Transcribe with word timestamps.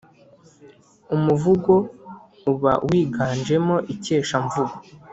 umuvugo 1.15 1.73
uba 2.51 2.73
wiganjemo 2.87 3.75
ikeshamvugo 3.93 4.75